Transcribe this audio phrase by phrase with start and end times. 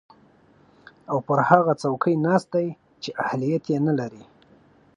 [1.11, 2.67] او پر هغه څوکۍ ناست دی
[3.01, 4.23] چې اهلیت ېې نلري